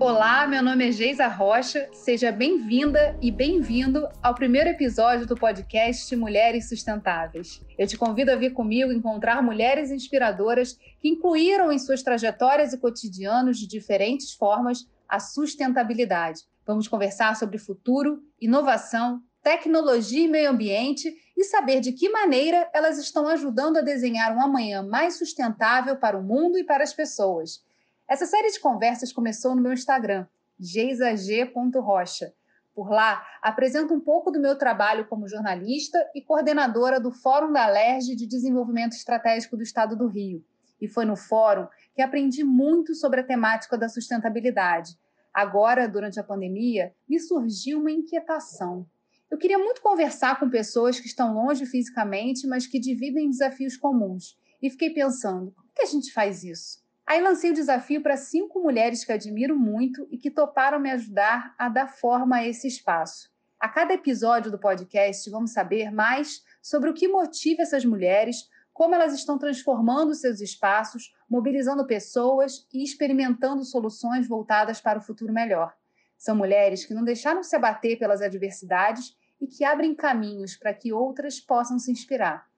Olá, 0.00 0.46
meu 0.46 0.62
nome 0.62 0.88
é 0.88 0.92
Geisa 0.92 1.26
Rocha. 1.26 1.86
Seja 1.92 2.32
bem-vinda 2.32 3.14
e 3.20 3.30
bem-vindo 3.30 4.08
ao 4.22 4.34
primeiro 4.34 4.70
episódio 4.70 5.26
do 5.26 5.36
podcast 5.36 6.16
Mulheres 6.16 6.70
Sustentáveis. 6.70 7.60
Eu 7.76 7.86
te 7.86 7.98
convido 7.98 8.32
a 8.32 8.34
vir 8.34 8.54
comigo 8.54 8.90
encontrar 8.90 9.42
mulheres 9.42 9.90
inspiradoras 9.90 10.72
que 11.02 11.10
incluíram 11.10 11.70
em 11.70 11.78
suas 11.78 12.02
trajetórias 12.02 12.72
e 12.72 12.78
cotidianos 12.78 13.58
de 13.58 13.66
diferentes 13.66 14.32
formas 14.32 14.88
a 15.06 15.20
sustentabilidade. 15.20 16.44
Vamos 16.66 16.88
conversar 16.88 17.36
sobre 17.36 17.58
futuro, 17.58 18.22
inovação, 18.40 19.20
tecnologia 19.42 20.24
e 20.24 20.28
meio 20.28 20.48
ambiente 20.48 21.14
e 21.36 21.44
saber 21.44 21.80
de 21.80 21.92
que 21.92 22.08
maneira 22.08 22.70
elas 22.72 22.96
estão 22.96 23.28
ajudando 23.28 23.76
a 23.76 23.82
desenhar 23.82 24.34
um 24.34 24.40
amanhã 24.40 24.82
mais 24.82 25.18
sustentável 25.18 25.96
para 25.96 26.18
o 26.18 26.22
mundo 26.22 26.56
e 26.56 26.64
para 26.64 26.82
as 26.82 26.94
pessoas. 26.94 27.62
Essa 28.10 28.26
série 28.26 28.50
de 28.50 28.58
conversas 28.58 29.12
começou 29.12 29.54
no 29.54 29.62
meu 29.62 29.72
Instagram, 29.72 30.26
geisag.rocha. 30.58 32.34
Por 32.74 32.90
lá, 32.90 33.24
apresento 33.40 33.94
um 33.94 34.00
pouco 34.00 34.32
do 34.32 34.40
meu 34.40 34.58
trabalho 34.58 35.06
como 35.06 35.28
jornalista 35.28 35.96
e 36.12 36.20
coordenadora 36.20 36.98
do 36.98 37.12
Fórum 37.12 37.52
da 37.52 37.66
Alerj 37.66 38.16
de 38.16 38.26
Desenvolvimento 38.26 38.94
Estratégico 38.94 39.56
do 39.56 39.62
Estado 39.62 39.94
do 39.94 40.08
Rio. 40.08 40.44
E 40.80 40.88
foi 40.88 41.04
no 41.04 41.14
fórum 41.14 41.68
que 41.94 42.02
aprendi 42.02 42.42
muito 42.42 42.96
sobre 42.96 43.20
a 43.20 43.24
temática 43.24 43.78
da 43.78 43.88
sustentabilidade. 43.88 44.98
Agora, 45.32 45.88
durante 45.88 46.18
a 46.18 46.24
pandemia, 46.24 46.92
me 47.08 47.20
surgiu 47.20 47.78
uma 47.78 47.92
inquietação. 47.92 48.84
Eu 49.30 49.38
queria 49.38 49.56
muito 49.56 49.80
conversar 49.80 50.40
com 50.40 50.50
pessoas 50.50 50.98
que 50.98 51.06
estão 51.06 51.32
longe 51.32 51.64
fisicamente, 51.64 52.44
mas 52.48 52.66
que 52.66 52.80
dividem 52.80 53.30
desafios 53.30 53.76
comuns. 53.76 54.36
E 54.60 54.68
fiquei 54.68 54.90
pensando, 54.90 55.52
como 55.52 55.68
que 55.72 55.82
a 55.82 55.86
gente 55.86 56.12
faz 56.12 56.42
isso? 56.42 56.89
Aí 57.10 57.20
lancei 57.20 57.50
o 57.50 57.54
desafio 57.54 58.00
para 58.00 58.16
cinco 58.16 58.60
mulheres 58.60 59.04
que 59.04 59.10
admiro 59.10 59.58
muito 59.58 60.06
e 60.12 60.16
que 60.16 60.30
toparam 60.30 60.78
me 60.78 60.92
ajudar 60.92 61.56
a 61.58 61.68
dar 61.68 61.88
forma 61.88 62.36
a 62.36 62.46
esse 62.46 62.68
espaço. 62.68 63.28
A 63.58 63.68
cada 63.68 63.92
episódio 63.92 64.48
do 64.48 64.60
podcast, 64.60 65.28
vamos 65.28 65.52
saber 65.52 65.90
mais 65.90 66.44
sobre 66.62 66.88
o 66.88 66.94
que 66.94 67.08
motiva 67.08 67.62
essas 67.62 67.84
mulheres, 67.84 68.48
como 68.72 68.94
elas 68.94 69.12
estão 69.12 69.36
transformando 69.36 70.14
seus 70.14 70.40
espaços, 70.40 71.12
mobilizando 71.28 71.84
pessoas 71.84 72.64
e 72.72 72.80
experimentando 72.84 73.64
soluções 73.64 74.28
voltadas 74.28 74.80
para 74.80 75.00
o 75.00 75.02
futuro 75.02 75.32
melhor. 75.32 75.74
São 76.16 76.36
mulheres 76.36 76.84
que 76.84 76.94
não 76.94 77.02
deixaram 77.02 77.42
se 77.42 77.56
abater 77.56 77.98
pelas 77.98 78.22
adversidades 78.22 79.16
e 79.40 79.48
que 79.48 79.64
abrem 79.64 79.96
caminhos 79.96 80.56
para 80.56 80.72
que 80.72 80.92
outras 80.92 81.40
possam 81.40 81.76
se 81.76 81.90
inspirar. 81.90 82.48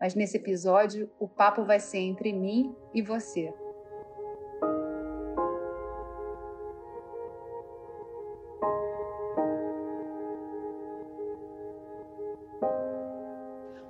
Mas 0.00 0.14
nesse 0.14 0.38
episódio, 0.38 1.10
o 1.20 1.28
papo 1.28 1.62
vai 1.62 1.78
ser 1.78 1.98
entre 1.98 2.32
mim 2.32 2.74
e 2.94 3.02
você. 3.02 3.52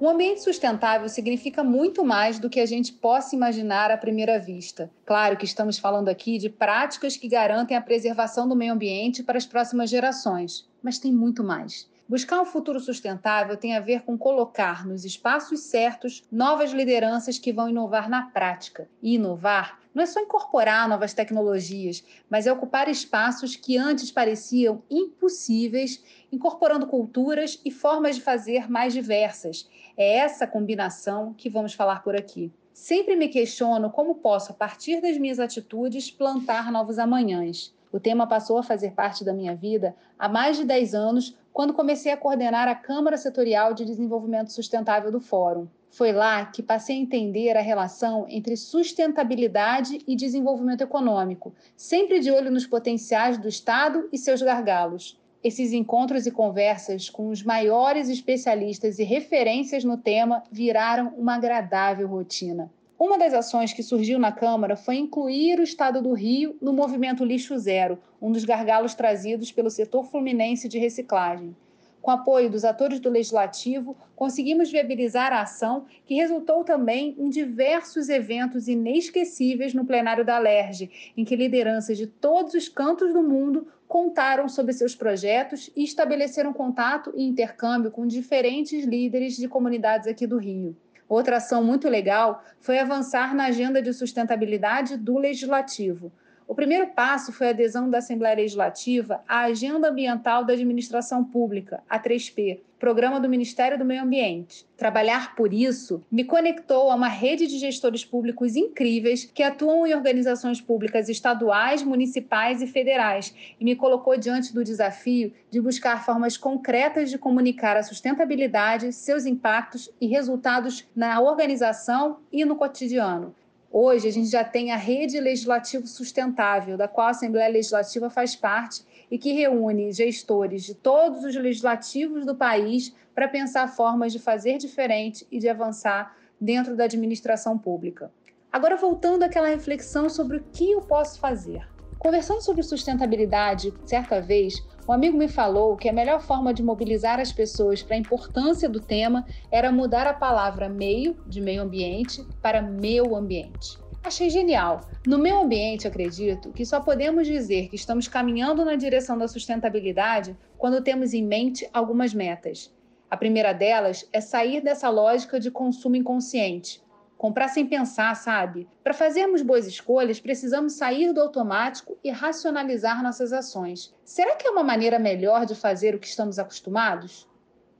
Um 0.00 0.08
ambiente 0.08 0.44
sustentável 0.44 1.08
significa 1.08 1.64
muito 1.64 2.04
mais 2.04 2.38
do 2.38 2.48
que 2.48 2.60
a 2.60 2.66
gente 2.66 2.92
possa 2.92 3.34
imaginar 3.34 3.91
à 3.91 3.96
primeira 3.96 4.38
vista. 4.38 4.88
Claro 5.04 5.36
que 5.36 5.44
estamos 5.44 5.77
falando 5.77 6.08
aqui 6.08 6.38
de 6.38 6.48
práticas 6.48 7.16
que 7.16 7.27
garantem 7.27 7.77
a 7.77 7.80
preservação 7.80 8.48
do 8.48 8.54
meio 8.54 8.72
ambiente 8.72 9.24
para 9.24 9.36
as 9.36 9.44
próximas 9.44 9.91
gerações, 9.91 10.69
mas 10.80 10.98
tem 10.98 11.12
muito 11.12 11.42
mais. 11.42 11.91
Buscar 12.09 12.41
um 12.41 12.47
futuro 12.47 12.81
sustentável 12.81 13.55
tem 13.55 13.77
a 13.77 13.81
ver 13.81 14.01
com 14.01 14.17
colocar 14.17 14.87
nos 14.87 15.05
espaços 15.05 15.61
certos 15.61 16.25
novas 16.33 16.73
lideranças 16.73 17.38
que 17.38 17.53
vão 17.53 17.69
inovar 17.69 18.09
na 18.09 18.22
prática. 18.31 18.88
E 19.03 19.16
inovar 19.16 19.78
não 19.94 20.03
é 20.03 20.06
só 20.06 20.19
incorporar 20.19 20.88
novas 20.88 21.12
tecnologias, 21.12 22.03
mas 22.31 22.47
é 22.47 22.53
ocupar 22.53 22.88
espaços 22.88 23.56
que 23.56 23.77
antes 23.77 24.10
pareciam 24.10 24.82
impossíveis, 24.91 26.03
incorporando 26.32 26.87
culturas 26.87 27.60
e 27.62 27.71
formas 27.71 28.16
de 28.16 28.22
fazer 28.22 28.71
mais 28.71 28.94
diversas. 28.94 29.69
É 29.94 30.16
essa 30.16 30.47
combinação 30.47 31.34
que 31.34 31.50
vamos 31.50 31.75
falar 31.75 32.03
por 32.03 32.16
aqui. 32.16 32.50
Sempre 32.72 33.16
me 33.16 33.28
questiono 33.28 33.91
como 33.91 34.15
posso, 34.15 34.53
a 34.53 34.55
partir 34.55 35.03
das 35.03 35.19
minhas 35.19 35.38
atitudes, 35.38 36.11
plantar 36.11 36.72
novos 36.72 36.99
amanhãs. 36.99 37.77
O 37.91 37.99
tema 37.99 38.26
passou 38.26 38.59
a 38.59 38.62
fazer 38.62 38.93
parte 38.93 39.25
da 39.25 39.32
minha 39.32 39.54
vida 39.54 39.97
há 40.19 40.28
mais 40.28 40.56
de 40.56 40.65
10 40.65 40.94
anos, 40.94 41.37
quando 41.53 41.72
comecei 41.72 42.12
a 42.12 42.16
coordenar 42.16 42.69
a 42.69 42.75
Câmara 42.75 43.16
Setorial 43.16 43.72
de 43.72 43.84
Desenvolvimento 43.84 44.53
Sustentável 44.53 45.10
do 45.10 45.21
Fórum. 45.21 45.66
Foi 45.91 46.12
lá 46.12 46.44
que 46.44 46.62
passei 46.62 46.97
a 46.97 47.00
entender 47.00 47.56
a 47.56 47.62
relação 47.62 48.26
entre 48.28 48.56
sustentabilidade 48.56 50.00
e 50.06 50.15
desenvolvimento 50.15 50.82
econômico, 50.82 51.54
sempre 51.76 52.21
de 52.21 52.31
olho 52.31 52.50
nos 52.50 52.66
potenciais 52.66 53.38
do 53.38 53.49
Estado 53.49 54.09
e 54.12 54.19
seus 54.19 54.43
gargalos. 54.43 55.19
Esses 55.43 55.72
encontros 55.72 56.26
e 56.26 56.31
conversas 56.31 57.09
com 57.09 57.31
os 57.31 57.43
maiores 57.43 58.09
especialistas 58.09 58.99
e 58.99 59.05
referências 59.05 59.82
no 59.82 59.97
tema 59.97 60.43
viraram 60.50 61.15
uma 61.16 61.37
agradável 61.37 62.06
rotina. 62.06 62.70
Uma 62.98 63.16
das 63.16 63.32
ações 63.32 63.72
que 63.72 63.81
surgiu 63.81 64.19
na 64.19 64.32
Câmara 64.32 64.75
foi 64.75 64.97
incluir 64.97 65.60
o 65.60 65.62
Estado 65.62 66.03
do 66.03 66.12
Rio 66.12 66.56
no 66.60 66.72
movimento 66.72 67.25
Lixo 67.25 67.56
Zero, 67.56 67.97
um 68.20 68.32
dos 68.32 68.44
gargalos 68.44 68.92
trazidos 68.92 69.53
pelo 69.53 69.70
setor 69.70 70.04
fluminense 70.04 70.69
de 70.69 70.81
reciclagem. 70.81 71.54
Com 72.03 72.10
apoio 72.10 72.50
dos 72.50 72.64
atores 72.64 72.98
do 72.98 73.08
Legislativo, 73.08 73.97
conseguimos 74.16 74.72
viabilizar 74.72 75.32
a 75.32 75.42
ação, 75.42 75.87
que 76.04 76.16
resultou 76.16 76.64
também 76.64 77.14
em 77.16 77.28
diversos 77.28 78.08
eventos 78.08 78.66
inesquecíveis 78.66 79.72
no 79.72 79.84
plenário 79.84 80.25
da 80.25 80.37
LERJ, 80.37 80.91
em 81.16 81.25
que 81.25 81.37
lideranças 81.37 81.97
de 81.97 82.08
todos 82.08 82.54
os 82.54 82.69
cantos 82.69 83.12
do 83.12 83.22
mundo 83.22 83.69
contaram 83.87 84.48
sobre 84.48 84.72
seus 84.72 84.97
projetos 84.97 85.70
e 85.76 85.84
estabeleceram 85.84 86.53
contato 86.53 87.12
e 87.14 87.22
intercâmbio 87.22 87.92
com 87.92 88.04
diferentes 88.08 88.84
líderes 88.84 89.37
de 89.37 89.47
comunidades 89.47 90.08
aqui 90.08 90.26
do 90.26 90.37
Rio. 90.37 90.76
Outra 91.08 91.38
ação 91.38 91.64
muito 91.64 91.88
legal 91.88 92.42
foi 92.60 92.78
avançar 92.78 93.34
na 93.34 93.46
agenda 93.46 93.80
de 93.80 93.92
sustentabilidade 93.92 94.96
do 94.96 95.16
Legislativo. 95.16 96.12
O 96.46 96.54
primeiro 96.54 96.88
passo 96.88 97.32
foi 97.32 97.48
a 97.48 97.50
adesão 97.50 97.88
da 97.88 97.98
Assembleia 97.98 98.36
Legislativa 98.36 99.22
à 99.26 99.41
Agenda 99.41 99.88
Ambiental 99.88 100.44
da 100.44 100.52
Administração 100.52 101.24
Pública, 101.24 101.82
a 101.88 101.98
3P, 101.98 102.60
programa 102.78 103.21
do 103.21 103.28
Ministério 103.28 103.77
do 103.77 103.84
Meio 103.84 104.03
Ambiente. 104.03 104.65
Trabalhar 104.77 105.34
por 105.34 105.53
isso 105.53 106.03
me 106.11 106.25
conectou 106.25 106.91
a 106.91 106.94
uma 106.94 107.09
rede 107.09 107.47
de 107.47 107.59
gestores 107.59 108.05
públicos 108.05 108.55
incríveis 108.55 109.25
que 109.25 109.43
atuam 109.43 109.87
em 109.87 109.94
organizações 109.94 110.61
públicas 110.61 111.09
estaduais, 111.09 111.83
municipais 111.83 112.62
e 112.62 112.67
federais 112.67 113.34
e 113.59 113.65
me 113.65 113.75
colocou 113.75 114.17
diante 114.17 114.55
do 114.55 114.62
desafio 114.62 115.33
de 115.50 115.61
buscar 115.61 116.05
formas 116.05 116.37
concretas 116.37 117.11
de 117.11 117.19
comunicar 117.19 117.77
a 117.77 117.83
sustentabilidade, 117.83 118.93
seus 118.93 119.27
impactos 119.27 119.91
e 120.00 120.06
resultados 120.06 120.87
na 120.94 121.21
organização 121.21 122.19
e 122.33 122.44
no 122.44 122.56
cotidiano. 122.56 123.34
Hoje, 123.71 124.09
a 124.09 124.12
gente 124.12 124.31
já 124.31 124.43
tem 124.43 124.72
a 124.72 124.77
Rede 124.77 125.21
Legislativo 125.21 125.87
Sustentável, 125.87 126.77
da 126.78 126.88
qual 126.88 127.09
a 127.09 127.11
Assembleia 127.11 127.53
Legislativa 127.53 128.09
faz 128.09 128.34
parte 128.34 128.83
e 129.10 129.19
que 129.19 129.32
reúne 129.32 129.92
gestores 129.92 130.64
de 130.64 130.74
todos 130.74 131.24
os 131.24 131.34
legislativos 131.34 132.26
do 132.26 132.34
país 132.34 132.94
para 133.14 133.28
pensar 133.28 133.69
formas 133.69 134.12
de 134.12 134.19
fazer 134.19 134.58
diferente 134.58 135.26
e 135.30 135.38
de 135.38 135.48
avançar 135.48 136.16
dentro 136.41 136.76
da 136.76 136.84
administração 136.84 137.58
pública. 137.58 138.12
Agora, 138.50 138.76
voltando 138.76 139.24
àquela 139.24 139.48
reflexão 139.48 140.08
sobre 140.08 140.38
o 140.38 140.44
que 140.52 140.70
eu 140.70 140.80
posso 140.80 141.19
fazer. 141.19 141.66
Conversando 141.98 142.41
sobre 142.41 142.62
sustentabilidade, 142.62 143.74
certa 143.84 144.20
vez, 144.20 144.64
um 144.88 144.93
amigo 144.93 145.19
me 145.19 145.28
falou 145.28 145.76
que 145.76 145.88
a 145.88 145.93
melhor 145.93 146.20
forma 146.20 146.54
de 146.54 146.62
mobilizar 146.62 147.19
as 147.19 147.32
pessoas 147.32 147.82
para 147.82 147.96
a 147.96 147.99
importância 147.99 148.69
do 148.69 148.81
tema 148.81 149.26
era 149.50 149.72
mudar 149.72 150.06
a 150.06 150.14
palavra 150.14 150.69
meio, 150.69 151.16
de 151.26 151.40
meio 151.40 151.61
ambiente, 151.61 152.25
para 152.40 152.62
meu 152.62 153.16
ambiente. 153.16 153.76
Achei 154.08 154.31
genial. 154.31 154.88
No 155.06 155.19
meu 155.19 155.43
ambiente, 155.43 155.87
acredito 155.87 156.50
que 156.52 156.64
só 156.64 156.81
podemos 156.81 157.26
dizer 157.26 157.69
que 157.69 157.76
estamos 157.76 158.08
caminhando 158.08 158.64
na 158.64 158.75
direção 158.75 159.19
da 159.19 159.28
sustentabilidade 159.28 160.34
quando 160.56 160.82
temos 160.82 161.12
em 161.12 161.22
mente 161.22 161.69
algumas 161.75 162.14
metas. 162.14 162.75
A 163.10 163.19
primeira 163.19 163.52
delas 163.52 164.08
é 164.10 164.19
sair 164.22 164.62
dessa 164.62 164.88
lógica 164.88 165.38
de 165.38 165.50
consumo 165.50 165.94
inconsciente, 165.94 166.82
comprar 167.19 167.49
sem 167.49 167.66
pensar, 167.66 168.16
sabe? 168.16 168.66
Para 168.82 168.94
fazermos 168.94 169.43
boas 169.43 169.66
escolhas, 169.66 170.19
precisamos 170.19 170.72
sair 170.72 171.12
do 171.12 171.20
automático 171.20 171.99
e 172.02 172.11
racionalizar 172.11 173.02
nossas 173.02 173.31
ações. 173.31 173.94
Será 174.06 174.37
que 174.37 174.49
é 174.49 174.50
uma 174.50 174.64
maneira 174.64 174.99
melhor 174.99 175.44
de 175.44 175.54
fazer 175.54 175.94
o 175.94 175.99
que 175.99 176.06
estamos 176.06 176.38
acostumados? 176.38 177.28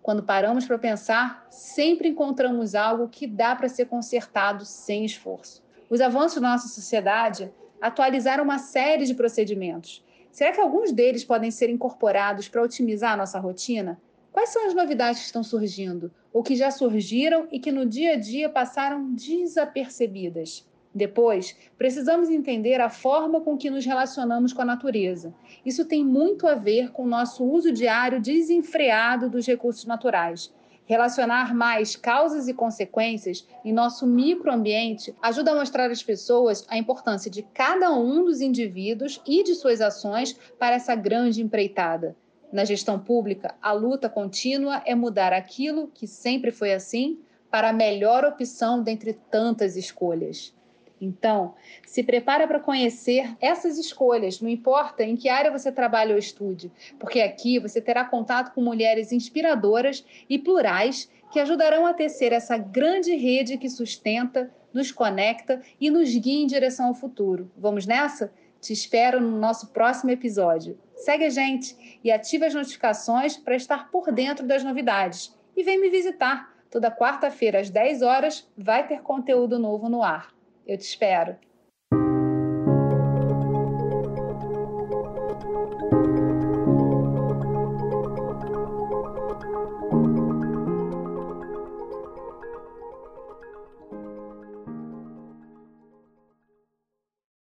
Quando 0.02 0.22
paramos 0.22 0.66
para 0.66 0.78
pensar, 0.78 1.46
sempre 1.48 2.10
encontramos 2.10 2.74
algo 2.74 3.08
que 3.08 3.26
dá 3.26 3.56
para 3.56 3.70
ser 3.70 3.86
consertado 3.86 4.66
sem 4.66 5.06
esforço. 5.06 5.66
Os 5.90 6.00
avanços 6.00 6.40
da 6.40 6.50
nossa 6.50 6.69
sociedade 6.69 7.50
atualizaram 7.81 8.44
uma 8.44 8.58
série 8.58 9.06
de 9.06 9.14
procedimentos. 9.14 10.05
Será 10.31 10.52
que 10.52 10.61
alguns 10.61 10.93
deles 10.93 11.25
podem 11.25 11.50
ser 11.50 11.70
incorporados 11.70 12.49
para 12.49 12.62
otimizar 12.62 13.12
a 13.12 13.17
nossa 13.17 13.38
rotina? 13.38 13.99
Quais 14.31 14.50
são 14.50 14.67
as 14.67 14.75
novidades 14.75 15.20
que 15.20 15.26
estão 15.26 15.43
surgindo, 15.43 16.12
ou 16.32 16.43
que 16.43 16.55
já 16.55 16.70
surgiram 16.70 17.49
e 17.50 17.58
que 17.58 17.73
no 17.73 17.87
dia 17.87 18.12
a 18.12 18.17
dia 18.17 18.49
passaram 18.49 19.14
desapercebidas? 19.14 20.69
Depois, 20.94 21.56
precisamos 21.76 22.29
entender 22.29 22.81
a 22.81 22.91
forma 22.91 23.41
com 23.41 23.56
que 23.56 23.70
nos 23.70 23.84
relacionamos 23.87 24.52
com 24.52 24.62
a 24.62 24.67
natureza. 24.67 25.32
Isso 25.64 25.84
tem 25.84 26.05
muito 26.05 26.46
a 26.46 26.55
ver 26.55 26.91
com 26.93 27.05
o 27.05 27.08
nosso 27.08 27.44
uso 27.44 27.73
diário 27.73 28.20
desenfreado 28.20 29.31
dos 29.31 29.46
recursos 29.46 29.87
naturais. 29.87 30.52
Relacionar 30.88 31.55
mais 31.55 31.96
causas 31.96 32.49
e 32.49 32.55
consequências 32.55 33.46
em 33.62 33.75
nosso 33.75 34.06
microambiente 34.06 35.14
ajuda 35.20 35.52
a 35.52 35.55
mostrar 35.55 35.90
às 35.90 36.02
pessoas 36.02 36.64
a 36.67 36.79
importância 36.79 37.31
de 37.31 37.43
cada 37.43 37.93
um 37.93 38.25
dos 38.25 38.40
indivíduos 38.40 39.20
e 39.26 39.44
de 39.44 39.55
suas 39.55 39.82
ações 39.82 40.32
para 40.58 40.76
essa 40.76 40.94
grande 40.94 41.43
empreitada. 41.43 42.17
Na 42.50 42.64
gestão 42.64 42.99
pública, 42.99 43.55
a 43.61 43.70
luta 43.70 44.08
contínua 44.08 44.82
é 44.87 44.94
mudar 44.94 45.35
aquilo 45.35 45.88
que 45.88 46.06
sempre 46.06 46.50
foi 46.50 46.73
assim 46.73 47.19
para 47.50 47.69
a 47.69 47.75
melhor 47.75 48.25
opção 48.25 48.82
dentre 48.82 49.12
tantas 49.12 49.76
escolhas. 49.76 50.55
Então, 51.00 51.54
se 51.86 52.02
prepara 52.02 52.46
para 52.46 52.60
conhecer 52.60 53.36
essas 53.40 53.78
escolhas, 53.78 54.40
não 54.40 54.48
importa 54.48 55.04
em 55.04 55.16
que 55.16 55.28
área 55.28 55.50
você 55.50 55.70
trabalha 55.70 56.12
ou 56.12 56.18
estude, 56.18 56.72
porque 56.98 57.20
aqui 57.20 57.58
você 57.58 57.80
terá 57.80 58.04
contato 58.04 58.52
com 58.52 58.60
mulheres 58.60 59.12
inspiradoras 59.12 60.04
e 60.28 60.38
plurais 60.38 61.10
que 61.30 61.38
ajudarão 61.38 61.86
a 61.86 61.94
tecer 61.94 62.32
essa 62.32 62.56
grande 62.56 63.14
rede 63.14 63.58
que 63.58 63.68
sustenta, 63.68 64.50
nos 64.72 64.90
conecta 64.90 65.60
e 65.80 65.90
nos 65.90 66.14
guia 66.14 66.42
em 66.42 66.46
direção 66.46 66.86
ao 66.86 66.94
futuro. 66.94 67.50
Vamos 67.56 67.86
nessa? 67.86 68.32
Te 68.60 68.72
espero 68.72 69.20
no 69.20 69.38
nosso 69.38 69.68
próximo 69.68 70.10
episódio. 70.10 70.78
Segue 70.96 71.24
a 71.24 71.30
gente 71.30 71.76
e 72.02 72.10
ative 72.10 72.44
as 72.46 72.54
notificações 72.54 73.36
para 73.36 73.54
estar 73.54 73.90
por 73.90 74.10
dentro 74.10 74.44
das 74.44 74.64
novidades. 74.64 75.34
E 75.56 75.62
vem 75.62 75.80
me 75.80 75.90
visitar. 75.90 76.52
Toda 76.70 76.90
quarta-feira 76.90 77.60
às 77.60 77.70
10 77.70 78.02
horas 78.02 78.46
vai 78.56 78.86
ter 78.86 79.00
conteúdo 79.00 79.58
novo 79.58 79.88
no 79.88 80.02
ar. 80.02 80.38
Eu 80.69 80.76
te 80.76 80.82
espero. 80.82 81.35